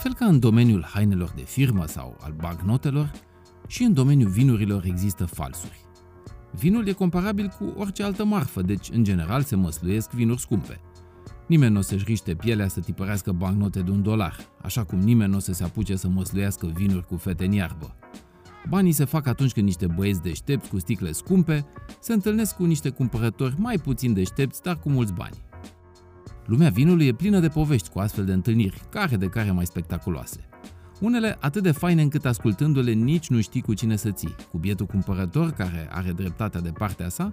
[0.00, 3.10] fel ca în domeniul hainelor de firmă sau al bagnotelor,
[3.66, 5.80] și în domeniul vinurilor există falsuri.
[6.52, 10.80] Vinul e comparabil cu orice altă marfă, deci în general se măsluiesc vinuri scumpe.
[11.46, 15.30] Nimeni nu o să-și riște pielea să tipărească bancnote de un dolar, așa cum nimeni
[15.30, 17.96] nu o să se apuce să măsluiască vinuri cu fete în iarbă.
[18.68, 21.66] Banii se fac atunci când niște băieți deștepți cu sticle scumpe
[22.00, 25.36] se întâlnesc cu niște cumpărători mai puțin deștepți, dar cu mulți bani.
[26.50, 30.48] Lumea vinului e plină de povești cu astfel de întâlniri, care de care mai spectaculoase.
[31.00, 34.86] Unele atât de faine încât ascultându-le nici nu știi cu cine să ții, cu bietul
[34.86, 37.32] cumpărător care are dreptatea de partea sa,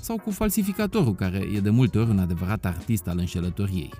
[0.00, 3.92] sau cu falsificatorul care e de multe ori un adevărat artist al înșelătoriei.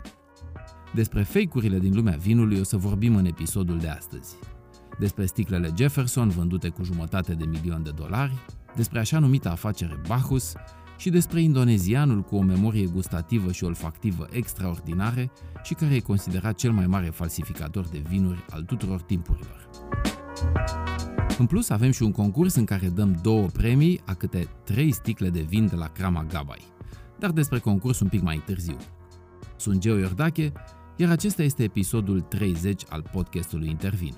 [0.94, 4.34] Despre fake-urile din lumea vinului o să vorbim în episodul de astăzi.
[4.98, 8.34] Despre sticlele Jefferson vândute cu jumătate de milion de dolari,
[8.76, 10.54] despre așa numita afacere Bacchus
[10.96, 15.30] și despre indonezianul cu o memorie gustativă și olfactivă extraordinare
[15.62, 19.68] și care e considerat cel mai mare falsificator de vinuri al tuturor timpurilor.
[21.38, 25.30] În plus, avem și un concurs în care dăm două premii a câte trei sticle
[25.30, 26.62] de vin de la Crama Gabai.
[27.18, 28.76] Dar despre concurs un pic mai târziu.
[29.56, 30.52] Sunt Geo Iordache,
[30.96, 34.14] iar acesta este episodul 30 al podcastului Intervin.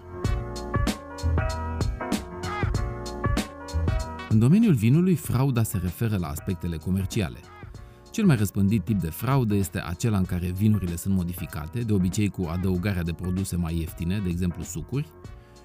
[4.31, 7.39] În domeniul vinului, frauda se referă la aspectele comerciale.
[8.11, 12.29] Cel mai răspândit tip de fraudă este acela în care vinurile sunt modificate, de obicei
[12.29, 15.09] cu adăugarea de produse mai ieftine, de exemplu sucuri,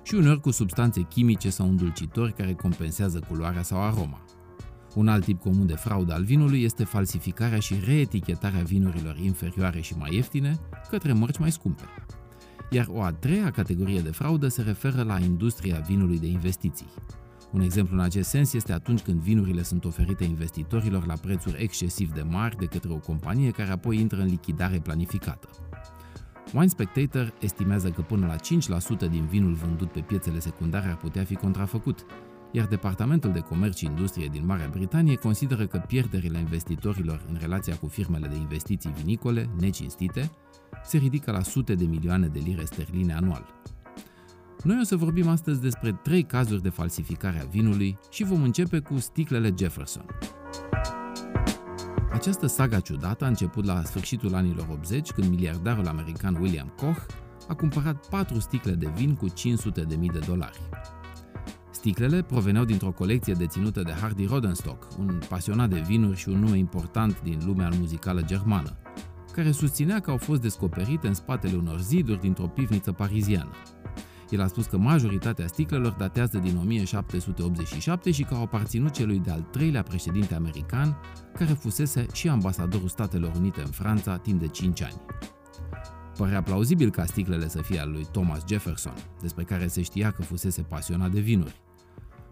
[0.04, 4.26] și uneori cu substanțe chimice sau îndulcitori care compensează culoarea sau aroma.
[4.96, 9.98] Un alt tip comun de fraudă al vinului este falsificarea și reetichetarea vinurilor inferioare și
[9.98, 11.84] mai ieftine către mărci mai scumpe.
[12.70, 16.88] Iar o a treia categorie de fraudă se referă la industria vinului de investiții.
[17.54, 22.14] Un exemplu în acest sens este atunci când vinurile sunt oferite investitorilor la prețuri excesiv
[22.14, 25.50] de mari de către o companie care apoi intră în lichidare planificată.
[26.54, 28.36] Wine Spectator estimează că până la
[29.06, 32.06] 5% din vinul vândut pe piețele secundare ar putea fi contrafăcut,
[32.52, 37.76] iar Departamentul de Comerț și Industrie din Marea Britanie consideră că pierderile investitorilor în relația
[37.76, 40.32] cu firmele de investiții vinicole necinstite
[40.84, 43.46] se ridică la sute de milioane de lire sterline anual.
[44.64, 48.80] Noi o să vorbim astăzi despre trei cazuri de falsificare a vinului și vom începe
[48.80, 50.06] cu sticlele Jefferson.
[52.12, 57.06] Această saga ciudată a început la sfârșitul anilor 80, când miliardarul american William Koch
[57.48, 59.34] a cumpărat patru sticle de vin cu 500.000
[60.12, 60.60] de dolari.
[61.72, 66.58] Sticlele proveneau dintr-o colecție deținută de Hardy Rodenstock, un pasionat de vinuri și un nume
[66.58, 68.78] important din lumea muzicală germană,
[69.32, 73.52] care susținea că au fost descoperite în spatele unor ziduri dintr-o pivniță pariziană.
[74.34, 79.42] El a spus că majoritatea sticlelor datează din 1787 și că au aparținut celui de-al
[79.42, 80.98] treilea președinte american,
[81.34, 85.02] care fusese și ambasadorul Statelor Unite în Franța timp de 5 ani.
[86.18, 90.22] Părea plauzibil ca sticlele să fie al lui Thomas Jefferson, despre care se știa că
[90.22, 91.62] fusese pasionat de vinuri.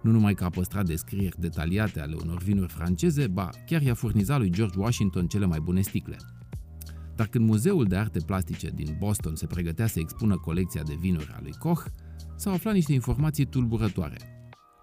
[0.02, 4.38] Nu numai că a păstrat descrieri detaliate ale unor vinuri franceze, ba chiar i-a furnizat
[4.38, 6.18] lui George Washington cele mai bune sticle–
[7.22, 11.32] dar când Muzeul de Arte Plastice din Boston se pregătea să expună colecția de vinuri
[11.36, 11.86] a lui Koch,
[12.36, 14.18] s-au aflat niște informații tulburătoare.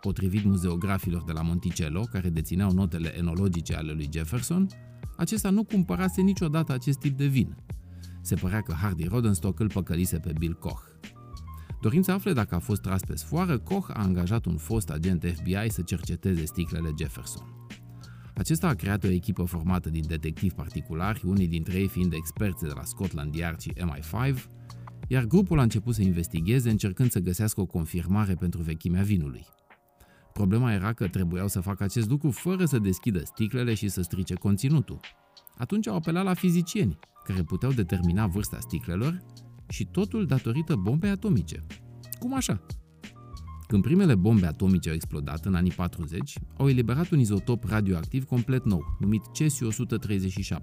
[0.01, 4.67] Potrivit muzeografilor de la Monticello, care dețineau notele enologice ale lui Jefferson,
[5.17, 7.57] acesta nu cumpărase niciodată acest tip de vin.
[8.23, 10.83] Se părea că Hardy Rodenstock îl păcălise pe Bill Koch.
[11.81, 15.25] Dorind să afle dacă a fost tras pe sfoară, Koch a angajat un fost agent
[15.35, 17.58] FBI să cerceteze sticlele Jefferson.
[18.39, 22.73] Acesta a creat o echipă formată din detectivi particulari, unii dintre ei fiind experți de
[22.75, 24.35] la Scotland Yard și MI5,
[25.09, 29.47] iar grupul a început să investigheze încercând să găsească o confirmare pentru vechimea vinului.
[30.33, 34.35] Problema era că trebuiau să facă acest lucru fără să deschidă sticlele și să strice
[34.35, 35.01] conținutul.
[35.57, 39.23] Atunci au apelat la fizicieni, care puteau determina vârsta sticlelor
[39.69, 41.67] și totul datorită bombei atomice.
[42.19, 42.67] Cum așa?
[43.69, 48.65] Când primele bombe atomice au explodat în anii 40, au eliberat un izotop radioactiv complet
[48.65, 50.57] nou, numit cesiu-137.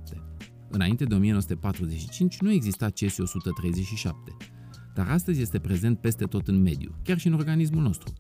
[0.69, 3.09] Înainte de 1945 nu exista cesiu-137,
[4.95, 8.13] dar astăzi este prezent peste tot în mediu, chiar și în organismul nostru.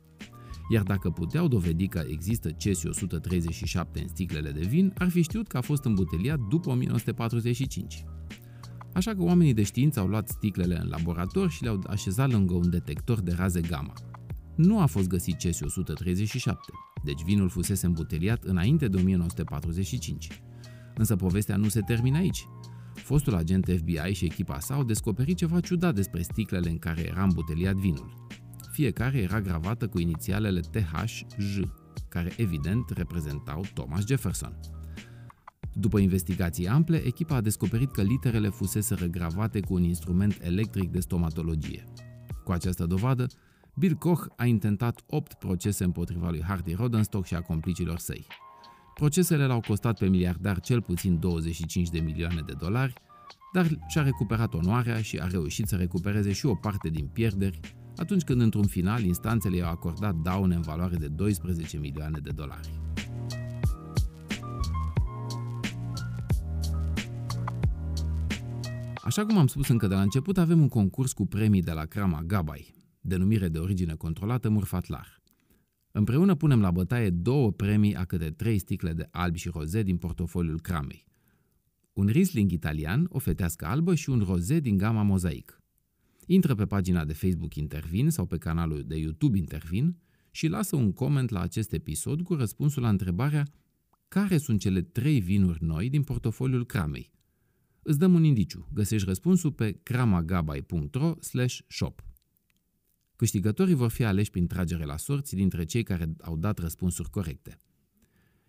[0.69, 5.57] Iar dacă puteau dovedi că există cesiu-137 în sticlele de vin, ar fi știut că
[5.57, 8.05] a fost îmbuteliat după 1945.
[8.93, 12.69] Așa că oamenii de știință au luat sticlele în laborator și le-au așezat lângă un
[12.69, 13.93] detector de raze gamma,
[14.55, 16.71] nu a fost găsit cesiu 137,
[17.03, 20.41] deci vinul fusese îmbuteliat înainte de 1945.
[20.95, 22.47] Însă povestea nu se termină aici.
[22.93, 27.23] Fostul agent FBI și echipa sa au descoperit ceva ciudat despre sticlele în care era
[27.23, 28.27] îmbuteliat vinul.
[28.71, 31.59] Fiecare era gravată cu inițialele THJ,
[32.09, 34.59] care evident reprezentau Thomas Jefferson.
[35.73, 40.99] După investigații ample, echipa a descoperit că literele fusese regravate cu un instrument electric de
[40.99, 41.83] stomatologie.
[42.43, 43.27] Cu această dovadă,
[43.77, 48.27] Bill Koch a intentat 8 procese împotriva lui Hardy Rodenstock și a complicilor săi.
[48.93, 52.93] Procesele l-au costat pe miliardar cel puțin 25 de milioane de dolari,
[53.53, 57.59] dar și-a recuperat onoarea și a reușit să recupereze și o parte din pierderi
[57.95, 62.69] atunci când într-un final instanțele i-au acordat daune în valoare de 12 milioane de dolari.
[69.03, 71.85] Așa cum am spus încă de la început, avem un concurs cu premii de la
[71.85, 72.73] Crama Gabai,
[73.05, 75.21] denumire de origine controlată Murfatlar.
[75.91, 79.97] Împreună punem la bătaie două premii a câte trei sticle de alb și roze din
[79.97, 81.05] portofoliul Cramei.
[81.93, 85.61] Un Riesling italian, o fetească albă și un roze din gama Mozaic.
[86.25, 89.97] Intră pe pagina de Facebook Intervin sau pe canalul de YouTube Intervin
[90.31, 93.47] și lasă un coment la acest episod cu răspunsul la întrebarea
[94.07, 97.11] care sunt cele trei vinuri noi din portofoliul Cramei.
[97.81, 98.67] Îți dăm un indiciu.
[98.73, 101.13] Găsești răspunsul pe cramagabai.ro
[101.67, 102.03] shop.
[103.15, 107.59] Câștigătorii vor fi aleși prin tragere la sorți dintre cei care au dat răspunsuri corecte.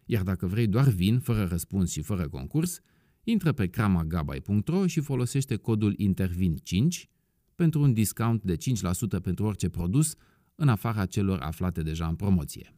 [0.04, 2.80] Iar dacă vrei doar vin, fără răspuns și fără concurs,
[3.24, 7.08] intră pe cramagabai.ro și folosește codul INTERVIN5
[7.54, 10.14] pentru un discount de 5% pentru orice produs,
[10.54, 12.72] în afara celor aflate deja în promoție.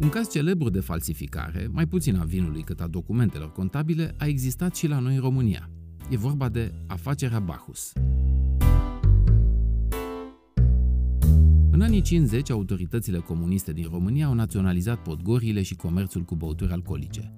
[0.00, 4.74] Un caz celebru de falsificare, mai puțin a vinului cât a documentelor contabile, a existat
[4.74, 5.70] și la noi în România.
[6.10, 7.92] E vorba de afacerea Bacchus.
[11.70, 17.32] În anii 50, autoritățile comuniste din România au naționalizat podgorile și comerțul cu băuturi alcoolice.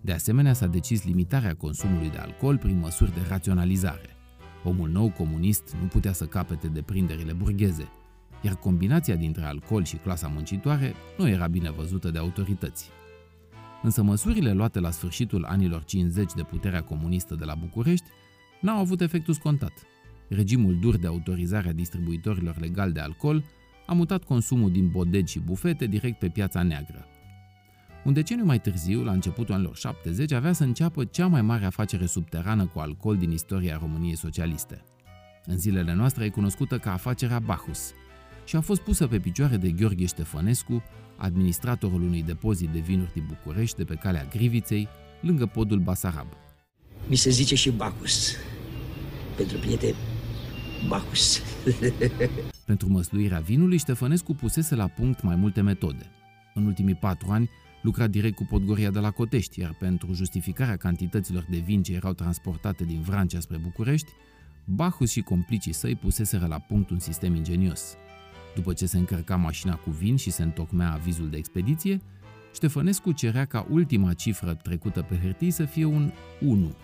[0.00, 4.16] De asemenea, s-a decis limitarea consumului de alcool prin măsuri de raționalizare.
[4.64, 7.88] Omul nou comunist nu putea să capete deprinderile burgheze,
[8.42, 12.90] iar combinația dintre alcool și clasa muncitoare nu era bine văzută de autorități.
[13.82, 18.06] Însă măsurile luate la sfârșitul anilor 50 de puterea comunistă de la București
[18.60, 19.72] n-au avut efectul scontat.
[20.28, 23.44] Regimul dur de autorizare a distribuitorilor legali de alcool
[23.86, 27.06] a mutat consumul din bodegi și bufete direct pe piața neagră.
[28.04, 32.06] Un deceniu mai târziu, la începutul anilor 70, avea să înceapă cea mai mare afacere
[32.06, 34.84] subterană cu alcool din istoria României socialiste.
[35.46, 37.92] În zilele noastre e cunoscută ca afacerea Bacchus
[38.44, 40.82] și a fost pusă pe picioare de Gheorghe Ștefănescu,
[41.16, 44.88] administratorul unui depozit de vinuri din București de pe calea Griviței,
[45.20, 46.26] lângă podul Basarab.
[47.08, 48.32] Mi se zice și Bacchus.
[49.36, 49.96] Pentru prieteni,
[50.88, 51.40] Bacchus.
[52.66, 56.10] Pentru măsluirea vinului, Ștefănescu pusese la punct mai multe metode.
[56.54, 57.50] În ultimii patru ani,
[57.82, 62.12] lucra direct cu Podgoria de la Cotești, iar pentru justificarea cantităților de vin ce erau
[62.12, 64.10] transportate din Vrancea spre București,
[64.64, 67.96] Bacchus și complicii săi puseseră la punct un sistem ingenios.
[68.54, 72.00] După ce se încărca mașina cu vin și se întocmea avizul de expediție,
[72.54, 76.74] Ștefănescu cerea ca ultima cifră trecută pe hârtii să fie un 1.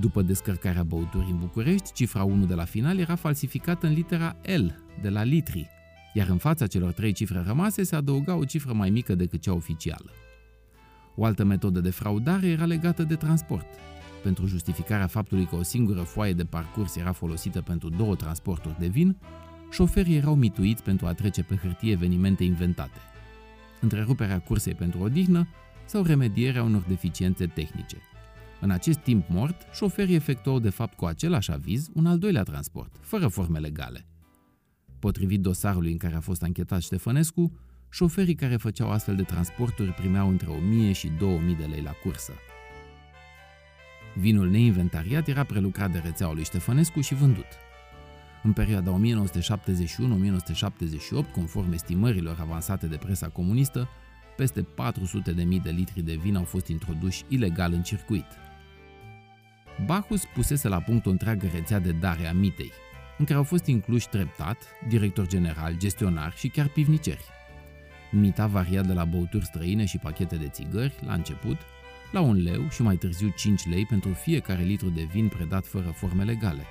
[0.00, 4.66] După descărcarea băuturii în București, cifra 1 de la final era falsificată în litera L,
[5.02, 5.68] de la litri,
[6.12, 9.52] iar în fața celor trei cifre rămase se adăuga o cifră mai mică decât cea
[9.52, 10.10] oficială.
[11.16, 13.66] O altă metodă de fraudare era legată de transport.
[14.22, 18.86] Pentru justificarea faptului că o singură foaie de parcurs era folosită pentru două transporturi de
[18.86, 19.16] vin,
[19.74, 22.98] șoferii erau mituiți pentru a trece pe hârtie evenimente inventate.
[23.80, 25.48] Întreruperea cursei pentru odihnă
[25.84, 27.96] sau remedierea unor deficiențe tehnice.
[28.60, 32.96] În acest timp mort, șoferii efectuau de fapt cu același aviz un al doilea transport,
[33.00, 34.06] fără forme legale.
[34.98, 37.58] Potrivit dosarului în care a fost anchetat Ștefănescu,
[37.90, 42.32] șoferii care făceau astfel de transporturi primeau între 1000 și 2000 de lei la cursă.
[44.16, 47.46] Vinul neinventariat era prelucrat de rețeaua lui Ștefănescu și vândut.
[48.44, 49.00] În perioada 1971-1978,
[51.32, 53.88] conform estimărilor avansate de presa comunistă,
[54.36, 58.26] peste 400.000 de litri de vin au fost introduși ilegal în circuit.
[59.86, 62.72] Bacchus pusese la punct o întreagă rețea de dare a mitei,
[63.18, 64.56] în care au fost incluși treptat,
[64.88, 67.24] director general, gestionar și chiar pivniceri.
[68.10, 71.56] Mita varia de la băuturi străine și pachete de țigări, la început,
[72.12, 75.88] la un leu și mai târziu 5 lei pentru fiecare litru de vin predat fără
[75.88, 76.66] forme legale.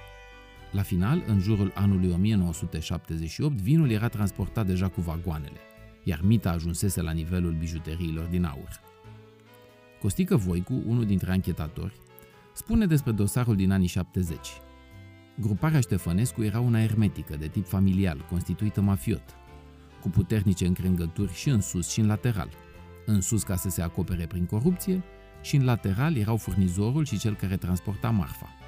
[0.74, 5.58] La final, în jurul anului 1978, vinul era transportat deja cu vagoanele,
[6.04, 8.82] iar mita ajunsese la nivelul bijuteriilor din aur.
[10.02, 11.94] Costică Voicu, unul dintre anchetatori,
[12.54, 14.48] spune despre dosarul din anii 70.
[15.40, 19.36] Gruparea Ștefănescu era una ermetică, de tip familial, constituită mafiot,
[20.02, 22.50] cu puternice încrengături și în sus și în lateral.
[23.06, 25.04] În sus ca să se acopere prin corupție
[25.42, 28.63] și în lateral erau furnizorul și cel care transporta marfa.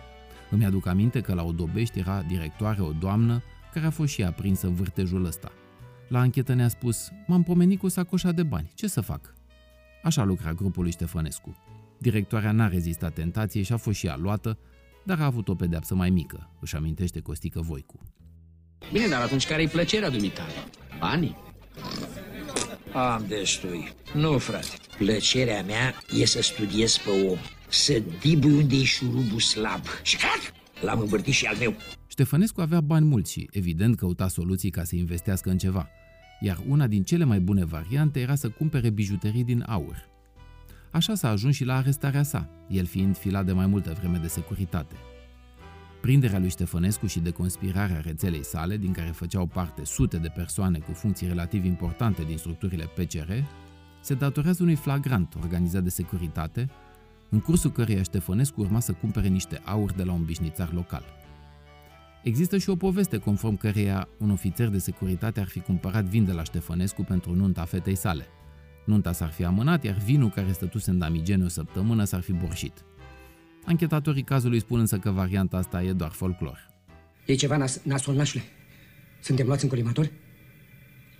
[0.50, 4.32] Îmi aduc aminte că la Odobești era directoare o doamnă care a fost și ea
[4.32, 5.52] prinsă în vârtejul ăsta.
[6.08, 9.34] La anchetă ne-a spus, m-am pomenit cu sacoșa de bani, ce să fac?
[10.04, 11.58] Așa lucra grupul lui Ștefănescu.
[11.98, 14.58] Directoarea n-a rezistat tentației și a fost și ea luată,
[15.04, 18.00] dar a avut o pedeapsă mai mică, își amintește Costică Voicu.
[18.92, 20.54] Bine, dar atunci care-i plăcerea dumitale?
[21.00, 21.36] Banii?
[22.94, 23.94] Am destui.
[24.14, 24.68] Nu, frate.
[24.98, 27.38] Plăcerea mea e să studiez pe om.
[27.69, 29.81] Să dibui unde e șurubul slab.
[30.03, 30.53] Și cac!
[30.81, 31.74] L-am învârtit și al meu.
[32.07, 35.89] Ștefănescu avea bani mulți și, evident, căuta soluții ca să investească în ceva.
[36.39, 40.10] Iar una din cele mai bune variante era să cumpere bijuterii din aur.
[40.91, 44.27] Așa s-a ajuns și la arestarea sa, el fiind filat de mai multă vreme de
[44.27, 44.95] securitate.
[46.01, 50.91] Prinderea lui Ștefănescu și deconspirarea rețelei sale, din care făceau parte sute de persoane cu
[50.91, 53.31] funcții relativ importante din structurile PCR,
[54.01, 56.69] se datorează unui flagrant organizat de securitate,
[57.29, 61.03] în cursul căreia Ștefănescu urma să cumpere niște aur de la un bișnițar local.
[62.24, 66.32] Există și o poveste conform căreia un ofițer de securitate ar fi cumpărat vin de
[66.32, 68.27] la Ștefănescu pentru nunta fetei sale.
[68.86, 72.84] Nunta s-ar fi amânat, iar vinul care stătuse în damigene o săptămână s-ar fi borșit.
[73.65, 76.67] Anchetatorii cazului spun însă că varianta asta e doar folclor.
[77.25, 78.44] E ceva nas nasol, nașule.
[79.22, 80.12] Suntem luați în colimator?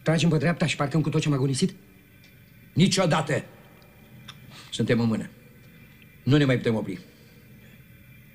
[0.04, 1.76] Tragem pe dreapta și parcăm cu tot ce m-a agonisit?
[2.74, 3.44] Niciodată!
[4.72, 5.30] Suntem în mână.
[6.26, 7.00] Nu ne mai putem opri.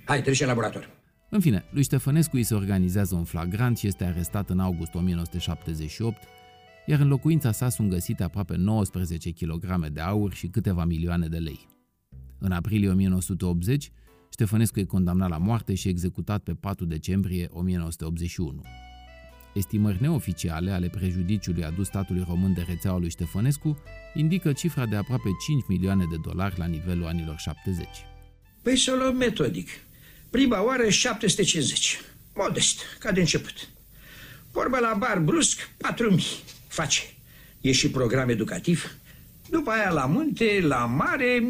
[0.05, 0.91] Hai, treci în laborator.
[1.31, 6.23] În fine, lui Ștefănescu îi se organizează un flagrant și este arestat în august 1978,
[6.87, 11.39] iar în locuința sa sunt găsite aproape 19 kg de aur și câteva milioane de
[11.39, 11.69] lei.
[12.39, 13.91] În aprilie 1980,
[14.33, 18.63] Ștefănescu e condamnat la moarte și executat pe 4 decembrie 1981.
[19.55, 23.83] Estimări neoficiale ale prejudiciului adus statului român de rețeaua lui Ștefănescu
[24.15, 27.87] indică cifra de aproape 5 milioane de dolari la nivelul anilor 70.
[28.63, 29.69] Păi să luăm metodic.
[30.31, 32.01] Prima oară 750.
[32.35, 33.69] Modest, ca de început.
[34.53, 36.25] Vorba la bar brusc, 4000.
[36.69, 37.03] Face.
[37.61, 38.95] E și program educativ.
[39.51, 41.49] După aia la munte, la mare,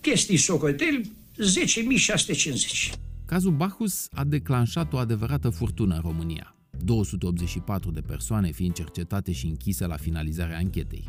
[0.00, 2.92] chestii socotel, 10.650.
[3.26, 6.54] Cazul Bacchus a declanșat o adevărată furtună în România.
[6.82, 11.08] 284 de persoane fiind cercetate și închise la finalizarea anchetei.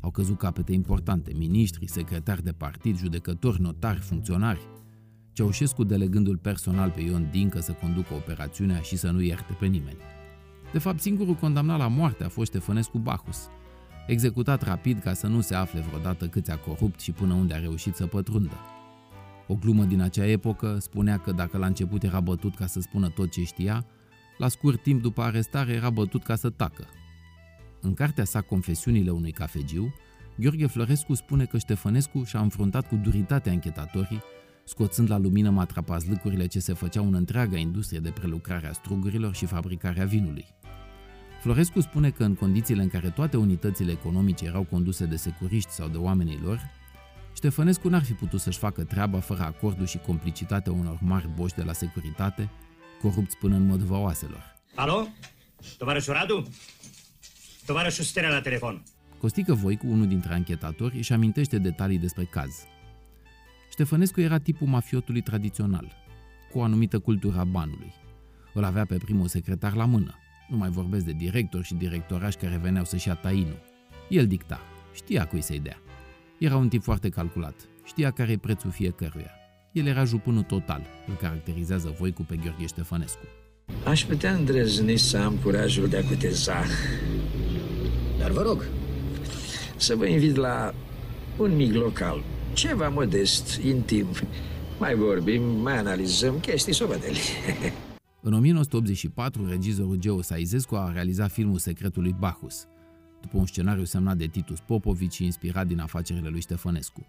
[0.00, 4.60] Au căzut capete importante, miniștri, secretari de partid, judecători, notari, funcționari.
[5.32, 9.98] Ceaușescu delegându-l personal pe Ion Dincă să conducă operațiunea și să nu ierte pe nimeni.
[10.72, 13.48] De fapt, singurul condamnat la moarte a fost Ștefănescu Bacchus,
[14.06, 17.58] executat rapid ca să nu se afle vreodată câți a corupt și până unde a
[17.58, 18.56] reușit să pătrundă.
[19.46, 23.08] O glumă din acea epocă spunea că dacă la început era bătut ca să spună
[23.08, 23.86] tot ce știa,
[24.38, 26.86] la scurt timp după arestare era bătut ca să tacă.
[27.80, 29.94] În cartea sa Confesiunile unui cafegiu,
[30.36, 34.22] Gheorghe Florescu spune că Ștefănescu și-a înfruntat cu duritate anchetatorii,
[34.64, 39.46] scoțând la lumină matrapazlâcurile ce se făceau în întreaga industrie de prelucrare a strugurilor și
[39.46, 40.46] fabricarea vinului.
[41.40, 45.88] Florescu spune că în condițiile în care toate unitățile economice erau conduse de securiști sau
[45.88, 46.60] de oamenii lor,
[47.34, 51.62] Ștefănescu n-ar fi putut să-și facă treaba fără acordul și complicitatea unor mari boși de
[51.62, 52.50] la securitate,
[53.08, 54.56] corupți până în mod vaoaselor.
[54.74, 55.08] Alo?
[55.78, 56.48] Tovarășul Radu?
[57.66, 58.82] Tovarășul Sterea la telefon.
[59.18, 62.54] Costică Voicu, unul dintre anchetatori, își amintește detalii despre caz.
[63.70, 65.96] Ștefănescu era tipul mafiotului tradițional,
[66.52, 67.92] cu o anumită cultură a banului.
[68.54, 70.14] Îl avea pe primul secretar la mână.
[70.48, 73.60] Nu mai vorbesc de directori și directorași care veneau să-și ia tainul.
[74.08, 74.60] El dicta.
[74.94, 75.78] Știa cui să-i dea.
[76.38, 77.54] Era un tip foarte calculat.
[77.84, 79.43] Știa care e prețul fiecăruia.
[79.74, 83.24] El era jupânul total, îl caracterizează Voicu pe Gheorghe Ștefănescu.
[83.84, 86.64] Aș putea îndrăzni să am curajul de a cuteza.
[88.18, 88.66] Dar vă rog,
[89.76, 90.74] să vă invit la
[91.38, 94.06] un mic local, ceva modest, intim.
[94.78, 97.18] Mai vorbim, mai analizăm chestii sobatele.
[98.20, 102.66] În 1984, regizorul Geo Saizescu a realizat filmul Secretul lui Bacchus,
[103.20, 107.04] după un scenariu semnat de Titus Popovici și inspirat din afacerile lui Ștefănescu.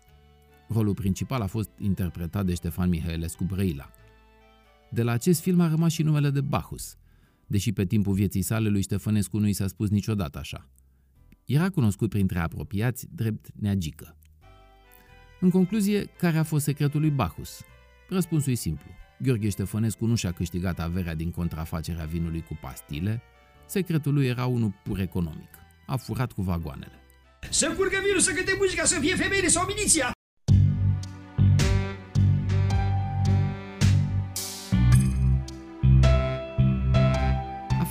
[0.68, 3.92] Rolul principal a fost interpretat de Ștefan Mihailescu Brăila.
[4.90, 6.96] De la acest film a rămas și numele de Bacchus,
[7.48, 10.70] deși pe timpul vieții sale lui Ștefănescu nu i s-a spus niciodată așa.
[11.46, 14.18] Era cunoscut printre apropiați drept neagică.
[15.40, 17.62] În concluzie, care a fost secretul lui Bacchus?
[18.10, 18.86] Răspunsul e simplu.
[19.22, 23.22] Gheorghe Ștefănescu nu și-a câștigat averea din contrafacerea vinului cu pastile,
[23.66, 25.50] secretul lui era unul pur economic.
[25.86, 27.00] A furat cu vagoanele.
[27.50, 30.15] Să curgă vinul, să cânte muzica, să fie femeile sau miliția!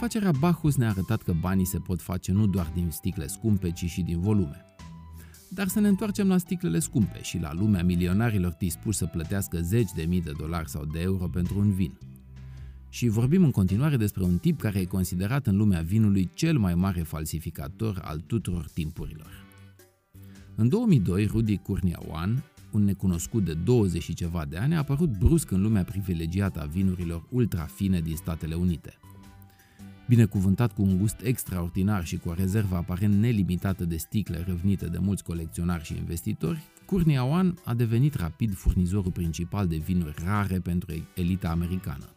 [0.05, 3.85] Afacerea Bacchus ne-a arătat că banii se pot face nu doar din sticle scumpe, ci
[3.85, 4.65] și din volume.
[5.49, 9.91] Dar să ne întoarcem la sticlele scumpe și la lumea milionarilor dispuși să plătească zeci
[9.97, 11.93] de mii de dolari sau de euro pentru un vin.
[12.89, 16.75] Și vorbim în continuare despre un tip care e considerat în lumea vinului cel mai
[16.75, 19.45] mare falsificator al tuturor timpurilor.
[20.55, 25.51] În 2002, Rudy Kurniawan, un necunoscut de 20 și ceva de ani, a apărut brusc
[25.51, 28.99] în lumea privilegiată a vinurilor ultra fine din Statele Unite.
[30.09, 34.99] Binecuvântat cu un gust extraordinar și cu o rezervă aparent nelimitată de sticle răvnite de
[34.99, 41.07] mulți colecționari și investitori, Curnia One a devenit rapid furnizorul principal de vinuri rare pentru
[41.15, 42.09] elita americană.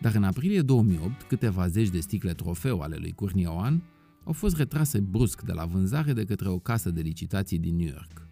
[0.00, 3.82] Dar în aprilie 2008, câteva zeci de sticle trofeu ale lui Curnia One
[4.24, 7.86] au fost retrase brusc de la vânzare de către o casă de licitații din New
[7.86, 8.28] York.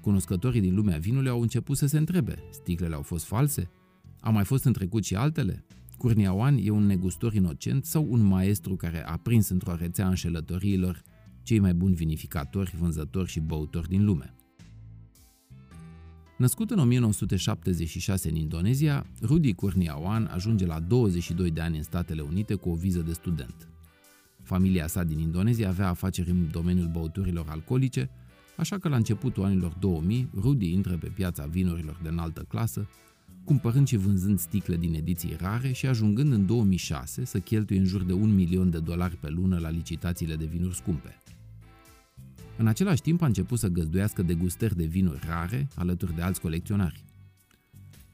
[0.00, 3.70] Cunoscătorii din lumea vinului au început să se întrebe, sticlele au fost false?
[4.20, 5.64] Au mai fost în trecut și altele?
[6.02, 11.02] Curniawan e un negustor inocent sau un maestru care a prins într-o rețea înșelătoriilor
[11.42, 14.34] cei mai buni vinificatori, vânzători și băutori din lume?
[16.38, 22.54] Născut în 1976 în Indonezia, Rudy Kurniawan ajunge la 22 de ani în Statele Unite
[22.54, 23.68] cu o viză de student.
[24.42, 28.10] Familia sa din Indonezia avea afaceri în domeniul băuturilor alcoolice,
[28.56, 32.88] așa că la începutul anilor 2000, Rudy intră pe piața vinurilor de înaltă clasă,
[33.44, 38.02] cumpărând și vânzând sticle din ediții rare și ajungând în 2006 să cheltuie în jur
[38.02, 41.22] de un milion de dolari pe lună la licitațiile de vinuri scumpe.
[42.56, 47.04] În același timp a început să găzduiască degustări de vinuri rare alături de alți colecționari.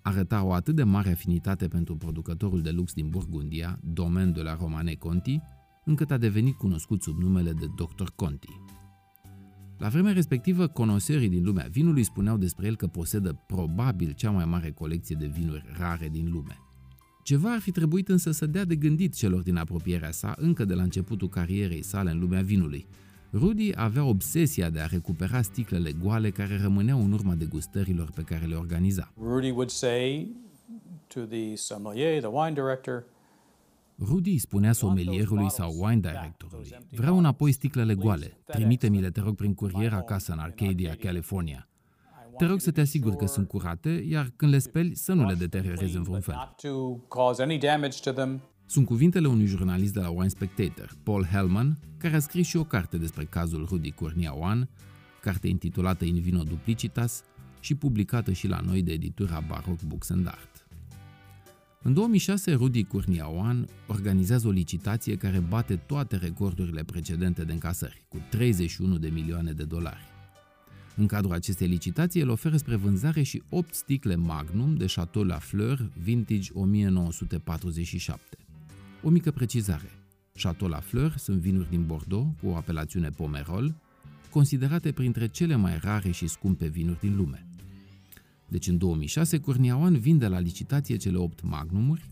[0.03, 4.55] Arăta o atât de mare afinitate pentru producătorul de lux din Burgundia, Domaine de la
[4.55, 5.41] Romane Conti,
[5.85, 8.09] încât a devenit cunoscut sub numele de Dr.
[8.15, 8.61] Conti.
[9.79, 14.45] La vremea respectivă, conoserii din lumea vinului spuneau despre el că posedă probabil cea mai
[14.45, 16.59] mare colecție de vinuri rare din lume.
[17.23, 20.75] Ceva ar fi trebuit însă să dea de gândit celor din apropierea sa încă de
[20.75, 22.87] la începutul carierei sale în lumea vinului.
[23.33, 28.47] Rudy avea obsesia de a recupera sticlele goale care rămâneau în urma degustărilor pe care
[28.47, 29.13] le organiza.
[29.21, 30.31] Rudy would say
[31.07, 33.05] to the sommelier, the wine director,
[33.99, 36.01] Rudy spunea somelierului sau wine
[36.69, 41.69] directorului, vreau înapoi sticlele goale, trimite-mi-le, te rog, prin curier acasă în Arcadia, California.
[42.37, 45.35] Te rog să te asiguri că sunt curate, iar când le speli, să nu le
[45.35, 46.55] deteriorezi în vreun fel.
[48.67, 52.65] Sunt cuvintele unui jurnalist de la Wine Spectator, Paul Hellman, care a scris și o
[52.65, 54.69] carte despre cazul Rudy Cornia One,
[55.21, 57.23] carte intitulată In Vino Duplicitas
[57.61, 60.58] și publicată și la noi de editura Baroque Books and Art.
[61.83, 68.21] În 2006, Rudy Curniawan organizează o licitație care bate toate recordurile precedente de încasări, cu
[68.31, 70.07] 31 de milioane de dolari.
[70.97, 75.91] În cadrul acestei licitații, el oferă spre vânzare și 8 sticle Magnum de Chateau Lafleur
[76.03, 78.37] Vintage 1947.
[79.03, 79.91] O mică precizare.
[80.33, 83.75] Chateau Lafleur sunt vinuri din Bordeaux cu o apelațiune Pomerol,
[84.31, 87.48] considerate printre cele mai rare și scumpe vinuri din lume.
[88.49, 92.07] Deci în 2006, Curniawan vinde la licitație cele 8 magnumuri,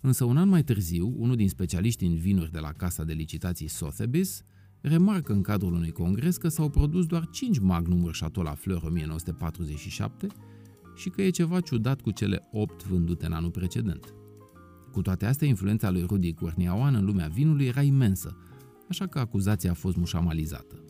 [0.00, 3.68] însă un an mai târziu, unul din specialiștii în vinuri de la casa de licitații
[3.68, 4.44] Sotheby's
[4.80, 10.26] remarcă în cadrul unui congres că s-au produs doar 5 magnumuri Chateau la Fleur 1947
[10.96, 14.14] și că e ceva ciudat cu cele 8 vândute în anul precedent.
[14.92, 18.36] Cu toate astea, influența lui Rudy Curniawan în lumea vinului era imensă,
[18.88, 20.82] așa că acuzația a fost mușamalizată.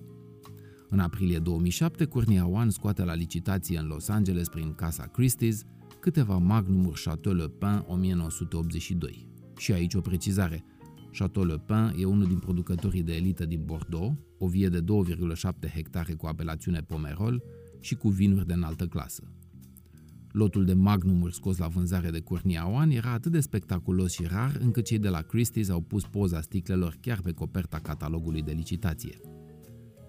[0.91, 5.57] În aprilie 2007, Curnia One scoate la licitație în Los Angeles prin casa Christie's
[6.01, 9.27] câteva magnumuri Chateau Le Pin 1982.
[9.57, 10.65] Și aici o precizare.
[11.13, 15.73] Chateau Le Pin e unul din producătorii de elită din Bordeaux, o vie de 2,7
[15.75, 17.43] hectare cu apelațiune Pomerol
[17.81, 19.33] și cu vinuri de înaltă clasă.
[20.33, 24.57] Lotul de magnumuri scos la vânzare de Curnia One era atât de spectaculos și rar
[24.61, 29.21] încât cei de la Christie's au pus poza sticlelor chiar pe coperta catalogului de licitație.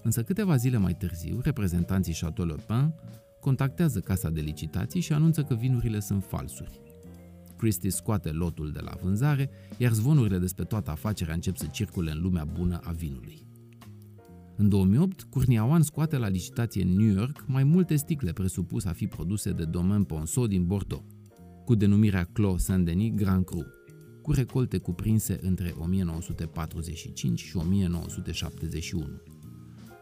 [0.04, 2.94] Însă câteva zile mai târziu, reprezentanții Chateau Le Pen
[3.40, 6.82] contactează casa de licitații și anunță că vinurile sunt falsuri.
[7.58, 12.22] Christie scoate lotul de la vânzare, iar zvonurile despre toată afacerea încep să circule în
[12.22, 13.48] lumea bună a vinului.
[14.56, 19.08] În 2008, Curniawan scoate la licitație în New York mai multe sticle presupus a fi
[19.08, 21.06] produse de Domaine Ponceau din Bordeaux,
[21.66, 23.66] cu denumirea Clos Saint-Denis Grand Cru,
[24.22, 29.29] cu recolte cuprinse între 1945 și 1971.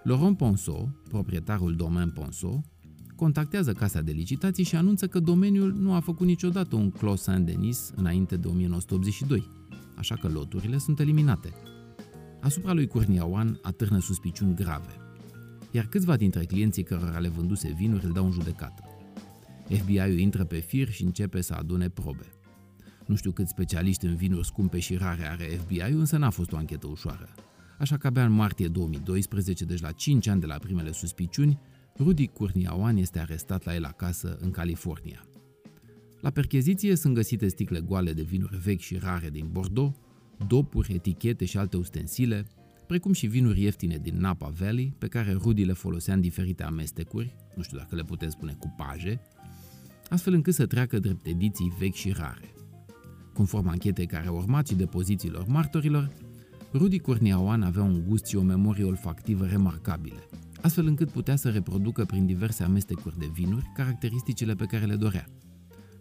[0.08, 2.64] Laurent Ponceau, proprietarul Domaine Ponceau,
[3.16, 7.92] contactează casa de licitații și anunță că domeniul nu a făcut niciodată un Clos Saint-Denis
[7.96, 9.48] înainte de 1982,
[9.96, 11.54] așa că loturile sunt eliminate.
[12.42, 14.96] Asupra lui Curniawan atârnă suspiciuni grave,
[15.72, 18.84] iar câțiva dintre clienții cărora le vânduse vinuri îl dau în judecată.
[19.70, 22.32] FBI-ul intră pe fir și începe să adune probe.
[23.06, 26.58] Nu știu câți specialiști în vinuri scumpe și rare are FBI-ul, însă n-a fost o
[26.58, 27.30] anchetă ușoară
[27.78, 31.60] așa că abia în martie 2012, deci la 5 ani de la primele suspiciuni,
[31.98, 35.26] Rudy Curniawan este arestat la el acasă în California.
[36.22, 39.98] La percheziție sunt găsite sticle goale de vinuri vechi și rare din Bordeaux,
[40.48, 42.48] dopuri, etichete și alte ustensile,
[42.88, 47.36] precum și vinuri ieftine din Napa Valley, pe care Rudy le folosea în diferite amestecuri,
[47.56, 49.22] nu știu dacă le putem spune cupaje,
[50.10, 52.54] astfel încât să treacă drept ediții vechi și rare.
[53.34, 56.12] Conform anchetei care a urmat și depozițiilor martorilor,
[56.78, 60.28] Rudy Corniawan avea un gust și o memorie olfactivă remarcabile,
[60.62, 65.26] astfel încât putea să reproducă prin diverse amestecuri de vinuri caracteristicile pe care le dorea.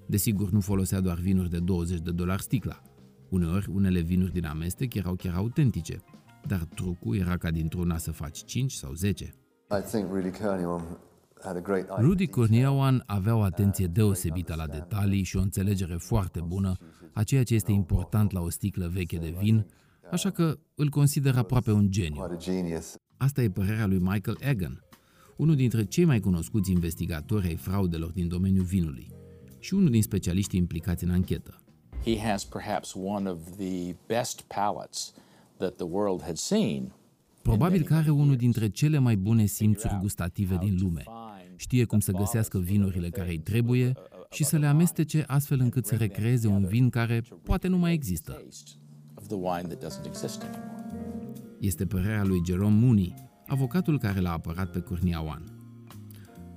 [0.07, 2.83] Desigur, nu folosea doar vinuri de 20 de dolari sticla.
[3.29, 6.03] Uneori, unele vinuri din amestec erau chiar autentice,
[6.47, 9.25] dar trucul era ca dintr-una să faci 5 sau 10.
[9.25, 10.99] I think Rudy Kurniawan
[11.43, 15.97] had a great eye Rudy Corniawan avea o atenție deosebită la detalii și o înțelegere
[15.97, 16.77] foarte bună
[17.13, 19.67] a ceea ce este important la o sticlă veche de vin,
[20.11, 22.21] așa că îl consider aproape un geniu.
[22.21, 22.95] quite a genius.
[23.17, 24.85] Asta e părerea lui Michael Egan,
[25.37, 29.11] unul dintre cei mai cunoscuți investigatori ai fraudelor din domeniul vinului
[29.59, 31.61] și unul din specialiștii implicați în anchetă.
[32.05, 35.13] He has perhaps one of the best palates
[35.57, 36.93] that the world had seen.
[37.43, 41.03] Probabil că are unul dintre cele mai bune simțuri gustative din lume.
[41.57, 43.93] Știe cum să găsească vinurile care îi trebuie
[44.31, 48.43] și să le amestece astfel încât să recreeze un vin care poate nu mai există.
[49.27, 50.73] Taste of the wine that doesn't exist anymore.
[51.61, 53.15] Este părerea lui Jerome Mooney,
[53.47, 55.43] avocatul care l-a apărat pe Curniawan.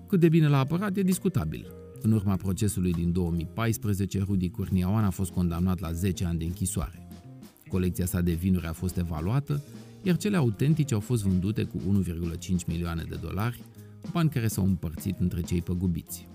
[0.08, 1.66] Cât de bine l-a apărat e discutabil.
[2.02, 7.08] În urma procesului din 2014, Rudy Curniawan a fost condamnat la 10 ani de închisoare.
[7.68, 9.64] Colecția sa de vinuri a fost evaluată,
[10.04, 13.64] iar cele autentice au fost vândute cu 1,5 milioane de dolari,
[14.12, 16.28] bani care s-au împărțit între cei păgubiți.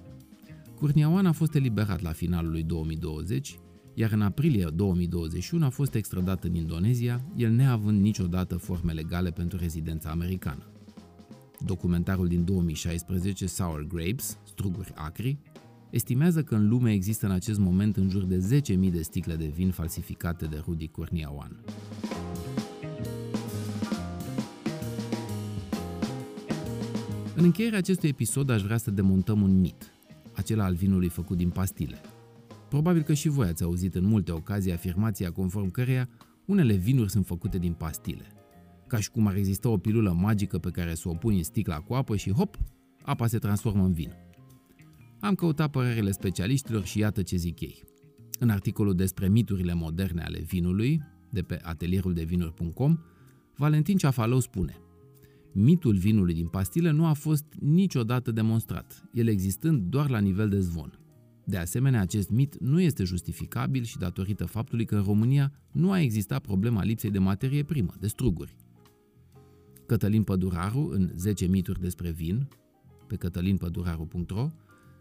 [0.79, 3.59] Curniawan a fost eliberat la finalul lui 2020,
[3.95, 9.59] iar în aprilie 2021 a fost extradat în Indonezia, el neavând niciodată forme legale pentru
[9.59, 10.63] rezidența americană.
[11.65, 15.39] Documentarul din 2016, Sour Grapes, Struguri acri,
[15.91, 19.47] estimează că în lume există în acest moment în jur de 10.000 de sticle de
[19.55, 21.65] vin falsificate de Rudy Curniawan.
[27.37, 29.93] În încheierea acestui episod aș vrea să demontăm un mit,
[30.33, 32.01] acela al vinului făcut din pastile.
[32.75, 36.09] Probabil că și voi ați auzit în multe ocazii afirmația conform căreia
[36.45, 38.25] unele vinuri sunt făcute din pastile.
[38.87, 41.79] Ca și cum ar exista o pilulă magică pe care să o pui în sticla
[41.79, 42.59] cu apă și hop,
[43.03, 44.13] apa se transformă în vin.
[45.21, 47.83] Am căutat părerile specialiștilor și iată ce zic ei.
[48.39, 52.99] În articolul despre miturile moderne ale vinului, de pe atelieruldevinuri.com,
[53.57, 54.77] Valentin Ceafalău spune
[55.53, 60.61] Mitul vinului din pastile nu a fost niciodată demonstrat, el existând doar la nivel de
[60.61, 60.99] zvon.
[61.45, 66.01] De asemenea, acest mit nu este justificabil și datorită faptului că în România nu a
[66.01, 68.57] existat problema lipsei de materie primă, de struguri.
[69.87, 72.49] Cătălin Păduraru, în 10 mituri despre vin,
[73.07, 74.51] pe cătălinpăduraru.ro,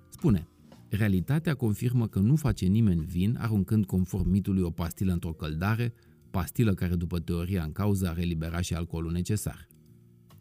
[0.09, 0.47] spune
[0.89, 5.93] Realitatea confirmă că nu face nimeni vin aruncând conform mitului o pastilă într-o căldare,
[6.31, 9.67] pastilă care după teoria în cauză ar elibera și alcoolul necesar.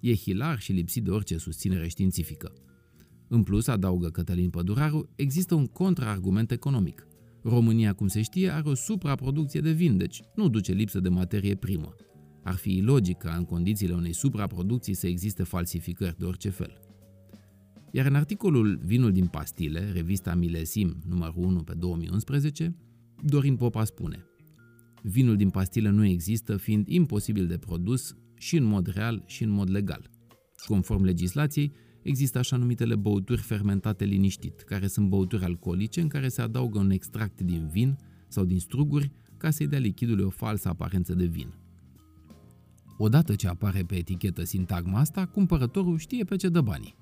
[0.01, 2.53] E hilar și lipsit de orice susținere științifică.
[3.35, 7.07] În plus, adaugă Cătălin Păduraru, există un contraargument economic.
[7.43, 11.55] România, cum se știe, are o supraproducție de vin, deci nu duce lipsă de materie
[11.55, 11.95] primă.
[12.43, 16.81] Ar fi ilogic ca în condițiile unei supraproducții să existe falsificări de orice fel.
[17.91, 22.77] Iar în articolul Vinul din pastile, revista Milesim numărul 1 pe 2011,
[23.23, 24.27] Dorin Popa spune
[25.03, 29.51] Vinul din pastile nu există fiind imposibil de produs și în mod real și în
[29.51, 30.11] mod legal.
[30.67, 36.43] Conform legislației, există așa numitele băuturi fermentate liniștit, care sunt băuturi alcoolice în care se
[36.43, 41.15] adaugă un extract din vin sau din struguri ca să-i dea lichidului o falsă aparență
[41.15, 41.55] de vin.
[42.99, 46.95] Odată ce apare pe etichetă sintagma asta, cumpărătorul știe pe ce dă banii.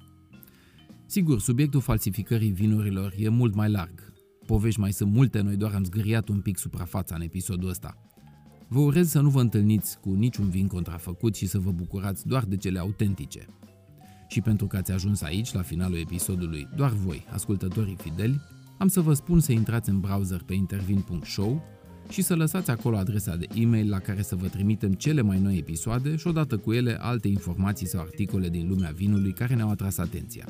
[1.06, 4.12] Sigur, subiectul falsificării vinurilor e mult mai larg.
[4.46, 7.96] Povești mai sunt multe, noi doar am zgâriat un pic suprafața în episodul ăsta.
[8.68, 12.44] Vă urez să nu vă întâlniți cu niciun vin contrafăcut și să vă bucurați doar
[12.44, 13.46] de cele autentice.
[14.30, 18.40] Și pentru că ați ajuns aici, la finalul episodului, doar voi, ascultătorii fideli,
[18.78, 21.62] am să vă spun să intrați în browser pe intervin.show
[22.08, 25.56] și să lăsați acolo adresa de e-mail la care să vă trimitem cele mai noi
[25.56, 29.98] episoade și odată cu ele alte informații sau articole din lumea vinului care ne-au atras
[29.98, 30.46] atenția.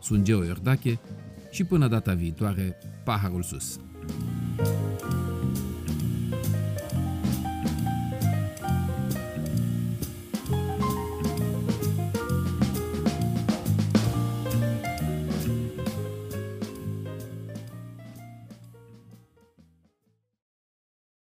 [0.00, 0.98] Sunt Geo Iordache
[1.50, 3.78] și până data viitoare, paharul sus!
[4.56, 4.93] thank you